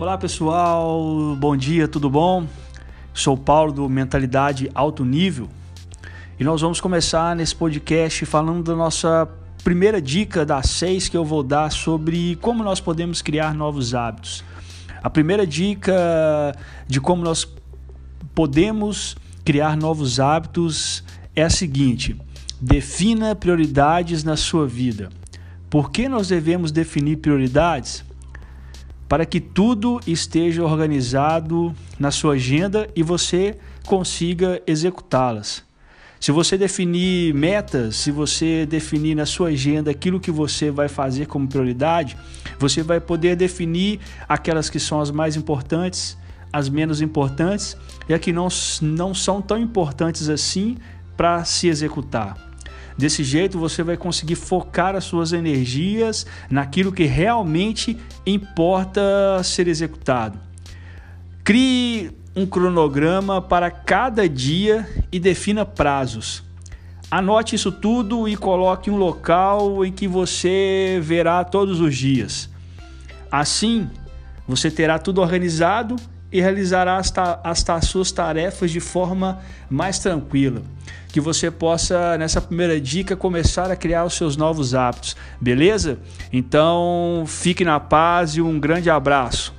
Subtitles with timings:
[0.00, 2.46] Olá pessoal, bom dia, tudo bom?
[3.12, 5.46] Sou Paulo do Mentalidade Alto Nível
[6.38, 9.28] e nós vamos começar nesse podcast falando da nossa
[9.62, 14.42] primeira dica das seis que eu vou dar sobre como nós podemos criar novos hábitos.
[15.02, 15.92] A primeira dica
[16.88, 17.46] de como nós
[18.34, 21.04] podemos criar novos hábitos
[21.36, 22.18] é a seguinte:
[22.58, 25.10] defina prioridades na sua vida.
[25.68, 28.02] Por que nós devemos definir prioridades?
[29.10, 35.64] Para que tudo esteja organizado na sua agenda e você consiga executá-las.
[36.20, 41.26] Se você definir metas, se você definir na sua agenda aquilo que você vai fazer
[41.26, 42.16] como prioridade,
[42.56, 46.16] você vai poder definir aquelas que são as mais importantes,
[46.52, 47.76] as menos importantes
[48.08, 48.46] e as que não,
[48.80, 50.76] não são tão importantes assim
[51.16, 52.50] para se executar.
[53.00, 57.96] Desse jeito você vai conseguir focar as suas energias naquilo que realmente
[58.26, 60.38] importa ser executado.
[61.44, 66.42] Crie um cronograma para cada dia e defina prazos.
[67.10, 72.48] Anote isso tudo e coloque um local em que você verá todos os dias.
[73.30, 73.90] Assim,
[74.46, 75.96] você terá tudo organizado
[76.32, 80.62] e realizará as, as, as suas tarefas de forma mais tranquila.
[81.08, 85.98] Que você possa, nessa primeira dica, começar a criar os seus novos hábitos, beleza?
[86.32, 89.49] Então, fique na paz e um grande abraço.